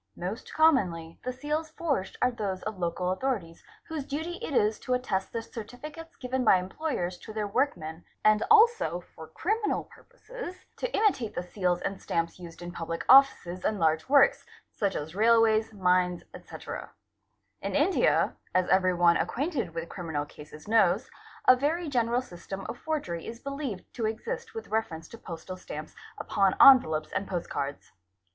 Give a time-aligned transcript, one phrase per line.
[0.15, 4.95] Most commonly the seals forged are those of local— authorities whose duty it is to
[4.95, 10.91] attest the certificates given by employers to their workmen and also, for criminal purposes, to
[10.97, 15.71] imitate the seals and stamps used in public offices and large works such as railways,
[15.71, 16.89] mines, etc.;
[17.61, 21.11] in India, as every one acquainted with criminal cases knows,
[21.47, 25.93] a very general system of forgery is believed to exist with reference to postal stamps
[26.17, 27.91] upon envelopes and postcards.